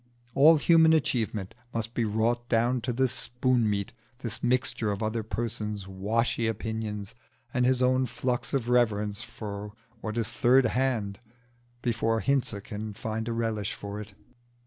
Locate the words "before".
11.83-12.19